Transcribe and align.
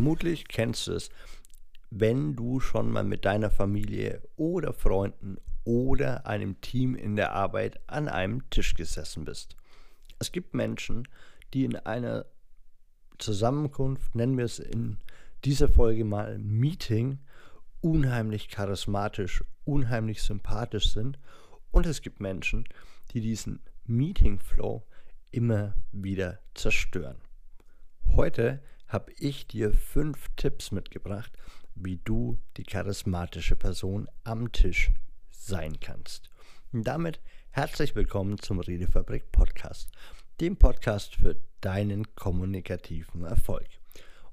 Vermutlich 0.00 0.48
kennst 0.48 0.86
du 0.86 0.92
es, 0.92 1.10
wenn 1.90 2.34
du 2.34 2.58
schon 2.58 2.90
mal 2.90 3.04
mit 3.04 3.26
deiner 3.26 3.50
Familie 3.50 4.22
oder 4.34 4.72
Freunden 4.72 5.36
oder 5.64 6.24
einem 6.24 6.58
Team 6.62 6.94
in 6.94 7.16
der 7.16 7.34
Arbeit 7.34 7.78
an 7.86 8.08
einem 8.08 8.48
Tisch 8.48 8.72
gesessen 8.72 9.26
bist. 9.26 9.56
Es 10.18 10.32
gibt 10.32 10.54
Menschen, 10.54 11.06
die 11.52 11.66
in 11.66 11.76
einer 11.76 12.24
Zusammenkunft, 13.18 14.14
nennen 14.14 14.38
wir 14.38 14.46
es 14.46 14.58
in 14.58 14.96
dieser 15.44 15.68
Folge 15.68 16.06
mal 16.06 16.38
Meeting, 16.38 17.18
unheimlich 17.82 18.48
charismatisch, 18.48 19.44
unheimlich 19.66 20.22
sympathisch 20.22 20.94
sind. 20.94 21.18
Und 21.72 21.84
es 21.84 22.00
gibt 22.00 22.20
Menschen, 22.20 22.64
die 23.12 23.20
diesen 23.20 23.60
Meeting 23.84 24.38
Flow 24.38 24.82
immer 25.30 25.74
wieder 25.92 26.38
zerstören. 26.54 27.18
Heute 28.16 28.62
habe 28.90 29.12
ich 29.18 29.46
dir 29.46 29.72
fünf 29.72 30.28
Tipps 30.34 30.72
mitgebracht, 30.72 31.32
wie 31.76 31.98
du 31.98 32.38
die 32.56 32.64
charismatische 32.64 33.54
Person 33.54 34.08
am 34.24 34.50
Tisch 34.50 34.90
sein 35.30 35.78
kannst. 35.78 36.28
Und 36.72 36.84
damit 36.88 37.20
herzlich 37.50 37.94
willkommen 37.94 38.40
zum 38.40 38.58
Redefabrik 38.58 39.30
Podcast, 39.30 39.90
dem 40.40 40.56
Podcast 40.56 41.14
für 41.14 41.36
deinen 41.60 42.16
kommunikativen 42.16 43.24
Erfolg. 43.24 43.68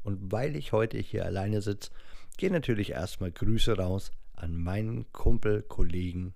Und 0.02 0.32
weil 0.32 0.56
ich 0.56 0.72
heute 0.72 0.98
hier 0.98 1.26
alleine 1.26 1.62
sitze, 1.62 1.92
gehen 2.38 2.54
natürlich 2.54 2.92
erstmal 2.92 3.32
Grüße 3.32 3.78
raus 3.78 4.12
an 4.34 4.58
meinen 4.58 5.12
Kumpel, 5.12 5.62
Kollegen, 5.62 6.34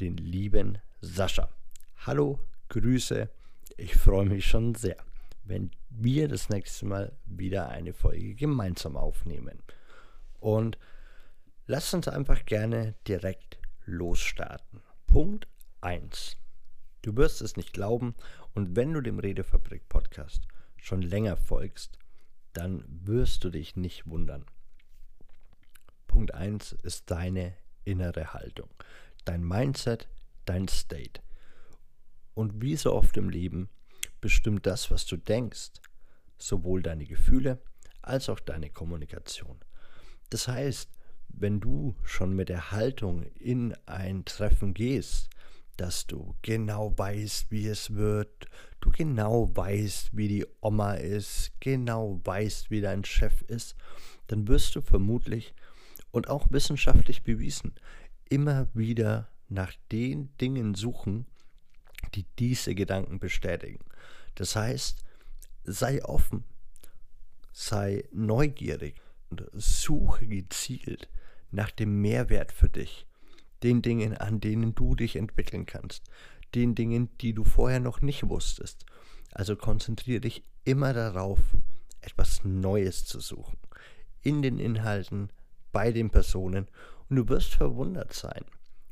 den 0.00 0.16
lieben 0.16 0.78
Sascha. 1.00 1.48
Hallo, 1.98 2.40
Grüße, 2.68 3.30
ich 3.76 3.94
freue 3.94 4.26
mich 4.26 4.46
schon 4.46 4.74
sehr, 4.74 4.96
wenn 5.48 5.70
wir 5.88 6.28
das 6.28 6.50
nächste 6.50 6.84
Mal 6.84 7.16
wieder 7.24 7.70
eine 7.70 7.94
Folge 7.94 8.34
gemeinsam 8.34 8.96
aufnehmen. 8.96 9.62
Und 10.38 10.78
lasst 11.66 11.94
uns 11.94 12.06
einfach 12.06 12.44
gerne 12.44 12.94
direkt 13.08 13.58
losstarten. 13.86 14.82
Punkt 15.06 15.48
1. 15.80 16.36
Du 17.00 17.16
wirst 17.16 17.40
es 17.40 17.56
nicht 17.56 17.72
glauben 17.72 18.14
und 18.54 18.76
wenn 18.76 18.92
du 18.92 19.00
dem 19.00 19.18
Redefabrik 19.18 19.88
Podcast 19.88 20.46
schon 20.76 21.00
länger 21.00 21.36
folgst, 21.36 21.98
dann 22.52 22.84
wirst 22.86 23.42
du 23.42 23.50
dich 23.50 23.74
nicht 23.74 24.06
wundern. 24.06 24.44
Punkt 26.06 26.34
1 26.34 26.72
ist 26.72 27.10
deine 27.10 27.54
innere 27.84 28.34
Haltung, 28.34 28.68
dein 29.24 29.42
Mindset, 29.42 30.08
dein 30.44 30.68
State. 30.68 31.22
Und 32.34 32.60
wie 32.60 32.76
so 32.76 32.92
oft 32.92 33.16
im 33.16 33.30
Leben 33.30 33.70
bestimmt 34.20 34.66
das, 34.66 34.90
was 34.90 35.06
du 35.06 35.16
denkst, 35.16 35.72
sowohl 36.38 36.82
deine 36.82 37.06
Gefühle 37.06 37.60
als 38.02 38.28
auch 38.28 38.40
deine 38.40 38.70
Kommunikation. 38.70 39.58
Das 40.30 40.48
heißt, 40.48 40.90
wenn 41.28 41.60
du 41.60 41.96
schon 42.04 42.34
mit 42.34 42.48
der 42.48 42.70
Haltung 42.72 43.24
in 43.34 43.74
ein 43.86 44.24
Treffen 44.24 44.74
gehst, 44.74 45.30
dass 45.76 46.06
du 46.06 46.34
genau 46.42 46.96
weißt, 46.96 47.50
wie 47.50 47.68
es 47.68 47.94
wird, 47.94 48.48
du 48.80 48.90
genau 48.90 49.54
weißt, 49.54 50.16
wie 50.16 50.28
die 50.28 50.46
Oma 50.60 50.94
ist, 50.94 51.52
genau 51.60 52.20
weißt, 52.24 52.70
wie 52.70 52.80
dein 52.80 53.04
Chef 53.04 53.42
ist, 53.42 53.76
dann 54.26 54.48
wirst 54.48 54.74
du 54.74 54.80
vermutlich 54.80 55.54
und 56.10 56.28
auch 56.28 56.50
wissenschaftlich 56.50 57.22
bewiesen 57.22 57.74
immer 58.28 58.68
wieder 58.74 59.28
nach 59.48 59.72
den 59.90 60.36
Dingen 60.38 60.74
suchen, 60.74 61.26
die 62.14 62.26
diese 62.38 62.74
Gedanken 62.74 63.18
bestätigen. 63.18 63.84
Das 64.38 64.54
heißt, 64.54 65.02
sei 65.64 66.04
offen, 66.04 66.44
sei 67.52 68.04
neugierig 68.12 69.02
und 69.30 69.44
suche 69.52 70.28
gezielt 70.28 71.08
nach 71.50 71.72
dem 71.72 72.00
Mehrwert 72.00 72.52
für 72.52 72.68
dich, 72.68 73.08
den 73.64 73.82
Dingen, 73.82 74.16
an 74.16 74.38
denen 74.38 74.76
du 74.76 74.94
dich 74.94 75.16
entwickeln 75.16 75.66
kannst, 75.66 76.04
den 76.54 76.76
Dingen, 76.76 77.10
die 77.18 77.32
du 77.32 77.42
vorher 77.42 77.80
noch 77.80 78.00
nicht 78.00 78.28
wusstest. 78.28 78.86
Also 79.32 79.56
konzentriere 79.56 80.20
dich 80.20 80.44
immer 80.62 80.92
darauf, 80.92 81.40
etwas 82.00 82.44
Neues 82.44 83.06
zu 83.06 83.18
suchen, 83.18 83.58
in 84.22 84.40
den 84.40 84.60
Inhalten, 84.60 85.30
bei 85.72 85.90
den 85.90 86.10
Personen, 86.10 86.68
und 87.08 87.16
du 87.16 87.28
wirst 87.28 87.54
verwundert 87.54 88.12
sein, 88.12 88.44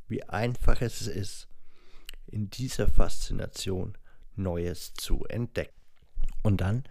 wie 0.09 0.25
einfach 0.25 0.81
es 0.81 1.03
ist, 1.07 1.47
in 2.27 2.51
dieser 2.51 2.89
Faszination 2.89 3.97
Neues 4.37 4.95
zu 4.95 5.25
entdecken. 5.25 5.75
Und 6.43 6.61
dann 6.61 6.85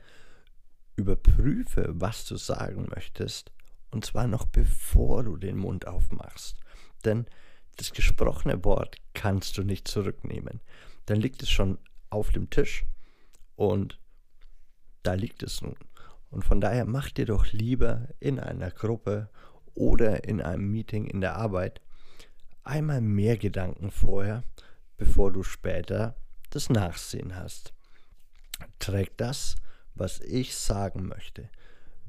überprüfe, 0.96 1.90
was 1.94 2.26
du 2.26 2.36
sagen 2.38 2.88
möchtest, 2.94 3.52
und 3.92 4.06
zwar 4.06 4.28
noch 4.28 4.46
bevor 4.46 5.24
du 5.24 5.38
den 5.38 5.58
Mund 5.58 5.88
aufmachst. 5.88 6.60
Denn 7.06 7.26
das 7.78 7.92
gesprochene 7.92 8.64
Wort 8.64 8.98
kannst 9.14 9.58
du 9.58 9.64
nicht 9.64 9.88
zurücknehmen. 9.88 10.62
Dann 11.06 11.20
liegt 11.20 11.44
es 11.44 11.50
schon 11.50 11.78
auf 12.10 12.32
dem 12.32 12.50
Tisch 12.50 12.86
und 13.56 14.00
da 15.04 15.14
liegt 15.14 15.44
es 15.44 15.62
nun. 15.62 15.76
Und 16.30 16.44
von 16.44 16.60
daher 16.60 16.86
mach 16.86 17.12
dir 17.12 17.26
doch 17.26 17.52
lieber 17.52 18.08
in 18.20 18.40
einer 18.40 18.72
Gruppe 18.72 19.30
oder 19.74 20.24
in 20.24 20.42
einem 20.42 20.72
Meeting 20.72 21.06
in 21.06 21.22
der 21.22 21.36
Arbeit 21.36 21.82
einmal 22.64 23.02
mehr 23.02 23.38
Gedanken 23.38 23.92
vorher, 23.92 24.44
bevor 24.98 25.32
du 25.32 25.44
später 25.44 26.16
das 26.50 26.70
Nachsehen 26.70 27.36
hast. 27.36 27.74
Trägt 28.80 29.20
das, 29.22 29.56
was 29.94 30.20
ich 30.22 30.56
sagen 30.56 31.08
möchte, 31.08 31.50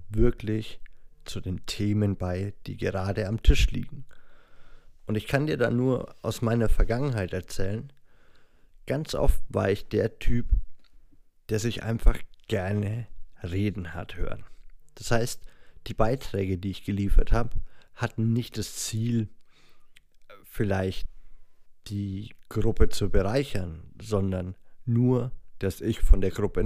wirklich 0.08 0.80
zu 1.24 1.40
den 1.40 1.64
Themen 1.66 2.16
bei, 2.16 2.54
die 2.66 2.76
gerade 2.76 3.26
am 3.26 3.42
Tisch 3.42 3.70
liegen. 3.70 4.04
Und 5.06 5.16
ich 5.16 5.26
kann 5.26 5.46
dir 5.46 5.56
da 5.56 5.70
nur 5.70 6.14
aus 6.22 6.42
meiner 6.42 6.68
Vergangenheit 6.68 7.32
erzählen, 7.32 7.92
ganz 8.86 9.14
oft 9.14 9.40
war 9.48 9.70
ich 9.70 9.88
der 9.88 10.18
Typ, 10.18 10.46
der 11.48 11.58
sich 11.58 11.82
einfach 11.82 12.18
gerne 12.48 13.06
reden 13.42 13.94
hat 13.94 14.16
hören. 14.16 14.44
Das 14.94 15.10
heißt, 15.10 15.42
die 15.86 15.94
Beiträge, 15.94 16.58
die 16.58 16.70
ich 16.70 16.84
geliefert 16.84 17.32
habe, 17.32 17.50
hatten 17.94 18.32
nicht 18.32 18.58
das 18.58 18.74
Ziel, 18.76 19.28
vielleicht 20.44 21.08
die 21.88 22.34
Gruppe 22.48 22.88
zu 22.88 23.10
bereichern, 23.10 23.82
sondern 24.00 24.56
nur, 24.84 25.32
dass 25.58 25.80
ich 25.80 26.00
von 26.00 26.20
der 26.20 26.30
Gruppe 26.30 26.62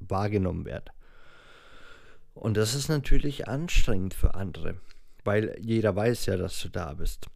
wahrgenommen 0.00 0.64
werde. 0.64 0.92
Und 2.34 2.56
das 2.56 2.74
ist 2.74 2.88
natürlich 2.88 3.48
anstrengend 3.48 4.12
für 4.12 4.34
andere, 4.34 4.78
weil 5.24 5.56
jeder 5.60 5.96
weiß 5.96 6.26
ja, 6.26 6.36
dass 6.36 6.60
du 6.60 6.68
da 6.68 6.94
bist. 6.94 7.28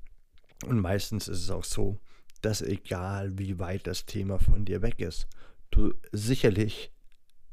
Und 0.66 0.80
meistens 0.80 1.26
ist 1.26 1.42
es 1.42 1.50
auch 1.50 1.64
so, 1.64 1.98
dass 2.42 2.60
egal 2.62 3.38
wie 3.38 3.58
weit 3.58 3.86
das 3.86 4.04
Thema 4.04 4.38
von 4.38 4.64
dir 4.64 4.82
weg 4.82 5.00
ist, 5.00 5.26
du 5.70 5.94
sicherlich 6.12 6.92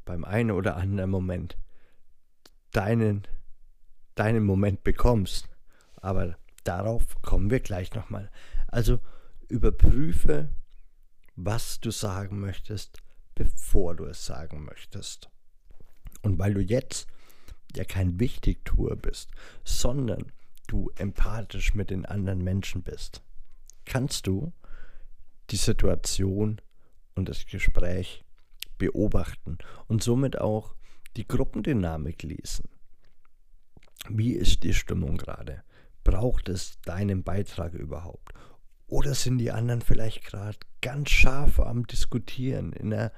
beim 0.04 0.24
einen 0.24 0.50
oder 0.50 0.76
anderen 0.76 1.10
Moment 1.10 1.56
deinen, 2.72 3.26
deinen 4.14 4.44
Moment 4.44 4.84
bekommst. 4.84 5.48
Aber 5.96 6.36
darauf 6.64 7.20
kommen 7.22 7.50
wir 7.50 7.60
gleich 7.60 7.94
nochmal. 7.94 8.30
Also 8.66 9.00
überprüfe, 9.48 10.48
was 11.36 11.80
du 11.80 11.90
sagen 11.90 12.40
möchtest, 12.40 12.98
bevor 13.34 13.94
du 13.94 14.04
es 14.04 14.24
sagen 14.26 14.64
möchtest. 14.64 15.30
Und 16.22 16.38
weil 16.38 16.54
du 16.54 16.60
jetzt 16.60 17.06
ja 17.74 17.84
kein 17.84 18.18
Wichtigtuer 18.18 18.96
bist, 18.96 19.30
sondern 19.64 20.32
du 20.66 20.90
empathisch 20.96 21.74
mit 21.74 21.90
den 21.90 22.04
anderen 22.04 22.42
Menschen 22.42 22.82
bist, 22.82 23.22
kannst 23.84 24.26
du 24.26 24.52
die 25.50 25.56
Situation 25.56 26.60
und 27.14 27.28
das 27.28 27.46
Gespräch 27.46 28.24
beobachten 28.76 29.58
und 29.86 30.02
somit 30.02 30.38
auch 30.38 30.74
die 31.16 31.26
Gruppendynamik 31.26 32.22
lesen. 32.22 32.68
Wie 34.08 34.32
ist 34.32 34.62
die 34.62 34.74
Stimmung 34.74 35.16
gerade? 35.16 35.62
Braucht 36.04 36.48
es 36.48 36.80
deinen 36.82 37.24
Beitrag 37.24 37.74
überhaupt? 37.74 38.32
Oder 38.88 39.14
sind 39.14 39.38
die 39.38 39.52
anderen 39.52 39.82
vielleicht 39.82 40.24
gerade 40.24 40.58
ganz 40.80 41.10
scharf 41.10 41.60
am 41.60 41.86
Diskutieren, 41.86 42.72
in 42.72 42.92
einer 42.92 43.12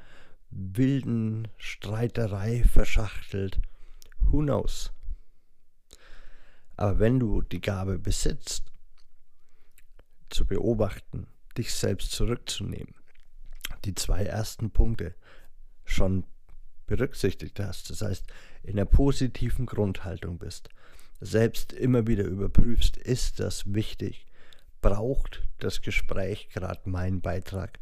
wilden 0.51 1.47
Streiterei 1.57 2.65
verschachtelt 2.65 3.61
Who 4.19 4.41
knows? 4.41 4.93
Aber 6.77 6.99
wenn 6.99 7.21
du 7.21 7.43
die 7.43 7.61
Gabe 7.61 7.99
besitzt, 7.99 8.73
zu 10.29 10.45
beobachten, 10.45 11.29
dich 11.57 11.73
selbst 11.73 12.13
zurückzunehmen, 12.13 12.95
die 13.85 13.95
zwei 13.95 14.25
ersten 14.25 14.71
Punkte 14.71 15.15
schon 15.85 16.25
berücksichtigt 16.87 17.61
hast, 17.61 17.91
das 17.91 18.03
heißt 18.03 18.27
in 18.65 18.77
der 18.77 18.85
positiven 18.87 19.67
Grundhaltung 19.67 20.39
bist, 20.39 20.69
selbst 21.21 21.73
immer 21.73 22.07
wieder 22.09 22.25
überprüfst, 22.25 22.97
ist 22.97 23.39
das 23.39 23.73
wichtig, 23.73 24.27
braucht 24.81 25.47
das 25.59 25.83
Gespräch 25.83 26.49
gerade 26.51 26.89
meinen 26.89 27.21
Beitrag, 27.21 27.79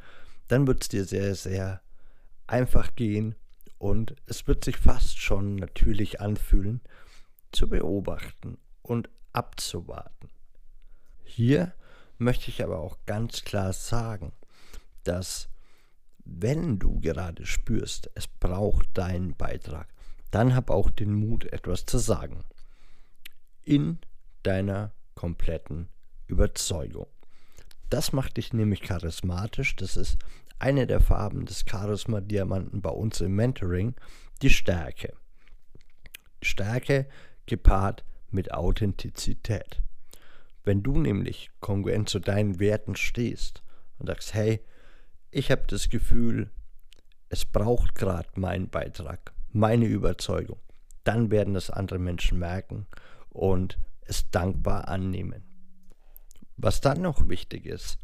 dann 0.48 0.66
wird 0.66 0.82
es 0.82 0.88
dir 0.88 1.04
sehr, 1.04 1.34
sehr 1.34 1.82
einfach 2.46 2.94
gehen, 2.94 3.34
und 3.78 4.16
es 4.26 4.46
wird 4.46 4.64
sich 4.64 4.76
fast 4.76 5.18
schon 5.18 5.54
natürlich 5.56 6.20
anfühlen, 6.20 6.80
zu 7.52 7.68
beobachten 7.68 8.58
und 8.82 9.08
abzuwarten. 9.32 10.28
Hier 11.24 11.72
möchte 12.18 12.50
ich 12.50 12.62
aber 12.62 12.80
auch 12.80 12.98
ganz 13.06 13.44
klar 13.44 13.72
sagen, 13.72 14.32
dass 15.04 15.48
wenn 16.24 16.78
du 16.78 17.00
gerade 17.00 17.46
spürst, 17.46 18.10
es 18.14 18.26
braucht 18.26 18.98
deinen 18.98 19.34
Beitrag, 19.36 19.88
dann 20.30 20.54
hab 20.54 20.70
auch 20.70 20.90
den 20.90 21.14
Mut, 21.14 21.44
etwas 21.46 21.86
zu 21.86 21.98
sagen. 21.98 22.44
In 23.62 23.98
deiner 24.42 24.92
kompletten 25.14 25.88
Überzeugung. 26.28 27.08
Das 27.90 28.12
macht 28.12 28.36
dich 28.36 28.52
nämlich 28.52 28.82
charismatisch. 28.82 29.74
Das 29.76 29.96
ist 29.96 30.18
eine 30.58 30.86
der 30.86 31.00
Farben 31.00 31.46
des 31.46 31.64
Charisma-Diamanten 31.68 32.82
bei 32.82 32.90
uns 32.90 33.20
im 33.20 33.34
Mentoring, 33.34 33.94
die 34.42 34.50
Stärke. 34.50 35.14
Stärke 36.42 37.06
gepaart 37.46 38.04
mit 38.30 38.52
Authentizität. 38.52 39.82
Wenn 40.64 40.82
du 40.82 40.98
nämlich 40.98 41.50
kongruent 41.60 42.08
zu 42.08 42.18
deinen 42.18 42.60
Werten 42.60 42.94
stehst 42.94 43.62
und 43.98 44.06
sagst, 44.08 44.34
hey, 44.34 44.60
ich 45.30 45.50
habe 45.50 45.62
das 45.66 45.88
Gefühl, 45.88 46.50
es 47.30 47.44
braucht 47.44 47.94
gerade 47.94 48.28
meinen 48.34 48.68
Beitrag, 48.68 49.32
meine 49.50 49.86
Überzeugung, 49.86 50.58
dann 51.04 51.30
werden 51.30 51.54
das 51.54 51.70
andere 51.70 51.98
Menschen 51.98 52.38
merken 52.38 52.86
und 53.30 53.78
es 54.02 54.30
dankbar 54.30 54.88
annehmen. 54.88 55.47
Was 56.60 56.80
dann 56.80 57.02
noch 57.02 57.28
wichtig 57.28 57.66
ist, 57.66 57.98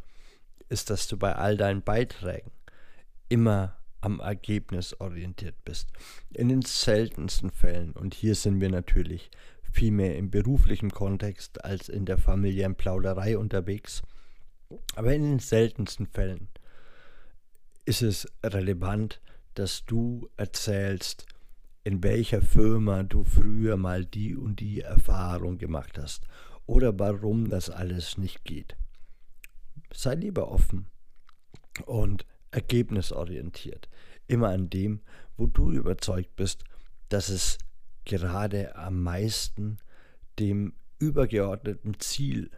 ist, 0.68 0.88
dass 0.88 1.08
du 1.08 1.16
bei 1.16 1.34
all 1.34 1.56
deinen 1.56 1.82
Beiträgen 1.82 2.52
immer 3.28 3.76
am 4.00 4.20
Ergebnis 4.20 4.98
orientiert 5.00 5.56
bist. 5.64 5.88
In 6.32 6.48
den 6.48 6.62
seltensten 6.62 7.50
Fällen, 7.50 7.92
und 7.92 8.14
hier 8.14 8.36
sind 8.36 8.60
wir 8.60 8.70
natürlich 8.70 9.30
viel 9.72 9.90
mehr 9.90 10.16
im 10.16 10.30
beruflichen 10.30 10.92
Kontext 10.92 11.64
als 11.64 11.88
in 11.88 12.06
der 12.06 12.16
familiären 12.16 12.76
Plauderei 12.76 13.36
unterwegs, 13.36 14.02
aber 14.94 15.12
in 15.12 15.22
den 15.22 15.38
seltensten 15.40 16.06
Fällen 16.06 16.46
ist 17.84 18.02
es 18.02 18.28
relevant, 18.44 19.20
dass 19.54 19.84
du 19.84 20.30
erzählst, 20.36 21.26
in 21.82 22.04
welcher 22.04 22.40
Firma 22.40 23.02
du 23.02 23.24
früher 23.24 23.76
mal 23.76 24.04
die 24.04 24.36
und 24.36 24.60
die 24.60 24.80
Erfahrung 24.80 25.58
gemacht 25.58 25.98
hast 25.98 26.26
oder 26.66 26.98
warum 26.98 27.48
das 27.48 27.70
alles 27.70 28.18
nicht 28.18 28.44
geht. 28.44 28.76
Sei 29.92 30.14
lieber 30.14 30.50
offen 30.50 30.86
und 31.86 32.26
ergebnisorientiert. 32.50 33.88
Immer 34.26 34.48
an 34.48 34.70
dem, 34.70 35.00
wo 35.36 35.46
du 35.46 35.70
überzeugt 35.70 36.34
bist, 36.36 36.64
dass 37.08 37.28
es 37.28 37.58
gerade 38.04 38.76
am 38.76 39.02
meisten 39.02 39.78
dem 40.38 40.74
übergeordneten 40.98 41.98
Ziel, 42.00 42.50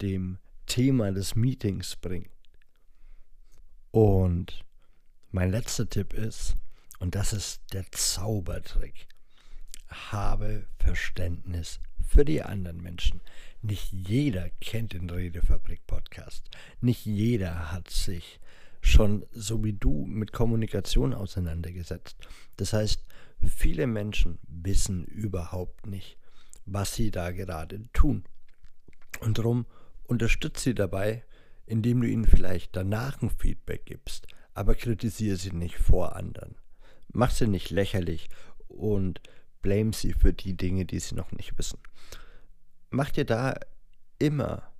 dem 0.00 0.38
Thema 0.66 1.12
des 1.12 1.34
Meetings 1.34 1.96
bringt. 1.96 2.30
Und 3.90 4.64
mein 5.30 5.50
letzter 5.50 5.88
Tipp 5.88 6.14
ist, 6.14 6.56
und 7.00 7.14
das 7.14 7.32
ist 7.32 7.62
der 7.72 7.84
Zaubertrick, 7.90 9.08
habe 9.88 10.66
Verständnis 10.78 11.80
für 12.06 12.24
die 12.24 12.42
anderen 12.42 12.80
Menschen. 12.80 13.20
Nicht 13.62 13.92
jeder 13.92 14.48
kennt 14.60 14.94
den 14.94 15.10
Redefabrik-Podcast. 15.10 16.48
Nicht 16.80 17.04
jeder 17.04 17.70
hat 17.70 17.90
sich 17.90 18.40
schon 18.80 19.26
so 19.32 19.62
wie 19.62 19.74
du 19.74 20.06
mit 20.06 20.32
Kommunikation 20.32 21.12
auseinandergesetzt. 21.12 22.16
Das 22.56 22.72
heißt, 22.72 23.04
viele 23.46 23.86
Menschen 23.86 24.38
wissen 24.48 25.04
überhaupt 25.04 25.86
nicht, 25.86 26.16
was 26.64 26.94
sie 26.94 27.10
da 27.10 27.32
gerade 27.32 27.86
tun. 27.92 28.24
Und 29.20 29.36
darum 29.36 29.66
unterstütze 30.04 30.64
sie 30.64 30.74
dabei, 30.74 31.22
indem 31.66 32.00
du 32.00 32.08
ihnen 32.08 32.24
vielleicht 32.24 32.74
danach 32.74 33.20
ein 33.20 33.28
Feedback 33.28 33.84
gibst, 33.84 34.26
aber 34.54 34.74
kritisiere 34.74 35.36
sie 35.36 35.52
nicht 35.52 35.76
vor 35.76 36.16
anderen. 36.16 36.54
Mach 37.12 37.30
sie 37.30 37.46
nicht 37.46 37.68
lächerlich 37.68 38.30
und 38.68 39.20
blame 39.60 39.92
sie 39.92 40.14
für 40.14 40.32
die 40.32 40.56
Dinge, 40.56 40.86
die 40.86 40.98
sie 40.98 41.14
noch 41.14 41.30
nicht 41.32 41.58
wissen 41.58 41.78
mach 42.90 43.10
dir 43.10 43.24
da 43.24 43.58
immer 44.18 44.70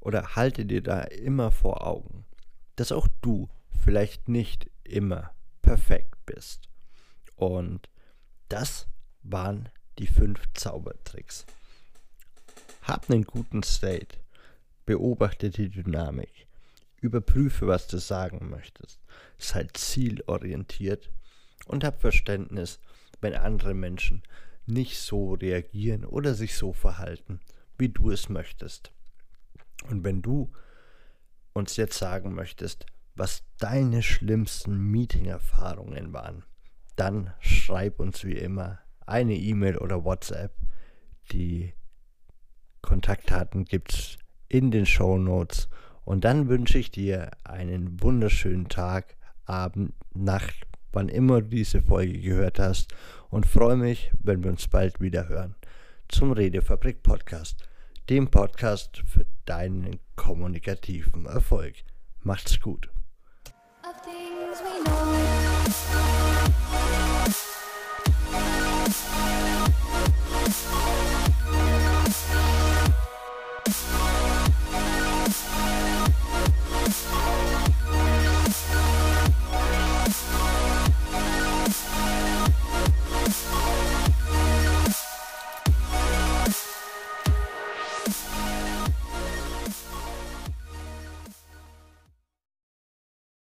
oder 0.00 0.34
halte 0.36 0.64
dir 0.64 0.82
da 0.82 1.02
immer 1.02 1.50
vor 1.50 1.86
Augen, 1.86 2.24
dass 2.76 2.92
auch 2.92 3.08
du 3.20 3.48
vielleicht 3.84 4.28
nicht 4.28 4.70
immer 4.84 5.32
perfekt 5.62 6.14
bist. 6.26 6.68
Und 7.36 7.88
das 8.48 8.86
waren 9.22 9.68
die 9.98 10.06
fünf 10.06 10.40
Zaubertricks. 10.54 11.46
Hab 12.82 13.10
einen 13.10 13.24
guten 13.24 13.62
State, 13.62 14.18
beobachte 14.86 15.50
die 15.50 15.68
Dynamik, 15.68 16.46
überprüfe, 17.00 17.66
was 17.66 17.86
du 17.86 17.98
sagen 17.98 18.50
möchtest, 18.50 19.00
sei 19.38 19.68
zielorientiert 19.72 21.10
und 21.66 21.84
hab 21.84 22.00
Verständnis, 22.00 22.80
wenn 23.20 23.34
andere 23.34 23.74
Menschen 23.74 24.22
nicht 24.70 24.98
so 24.98 25.34
reagieren 25.34 26.04
oder 26.04 26.34
sich 26.34 26.54
so 26.54 26.72
verhalten, 26.72 27.40
wie 27.78 27.88
du 27.88 28.10
es 28.10 28.28
möchtest. 28.28 28.92
Und 29.88 30.04
wenn 30.04 30.22
du 30.22 30.50
uns 31.52 31.76
jetzt 31.76 31.98
sagen 31.98 32.34
möchtest, 32.34 32.86
was 33.14 33.44
deine 33.58 34.02
schlimmsten 34.02 34.78
Meeting-Erfahrungen 34.78 36.12
waren, 36.12 36.44
dann 36.96 37.32
schreib 37.40 38.00
uns 38.00 38.24
wie 38.24 38.36
immer 38.36 38.78
eine 39.06 39.34
E-Mail 39.34 39.78
oder 39.78 40.04
WhatsApp. 40.04 40.54
Die 41.32 41.74
Kontaktdaten 42.82 43.64
gibt 43.64 43.92
es 43.92 44.18
in 44.48 44.70
den 44.70 44.86
Show 44.86 45.18
Notes. 45.18 45.68
Und 46.04 46.24
dann 46.24 46.48
wünsche 46.48 46.78
ich 46.78 46.90
dir 46.90 47.30
einen 47.44 48.02
wunderschönen 48.02 48.68
Tag, 48.68 49.16
Abend, 49.44 49.94
Nacht, 50.14 50.66
wann 50.92 51.08
immer 51.08 51.40
du 51.40 51.48
diese 51.48 51.82
Folge 51.82 52.20
gehört 52.20 52.58
hast 52.58 52.94
und 53.30 53.46
freue 53.46 53.76
mich, 53.76 54.10
wenn 54.22 54.42
wir 54.44 54.50
uns 54.50 54.68
bald 54.68 55.00
wieder 55.00 55.28
hören 55.28 55.54
zum 56.08 56.32
Redefabrik 56.32 57.02
Podcast, 57.02 57.68
dem 58.08 58.30
Podcast 58.30 59.02
für 59.06 59.24
deinen 59.44 60.00
kommunikativen 60.16 61.26
Erfolg. 61.26 61.74
Macht's 62.22 62.60
gut. 62.60 62.90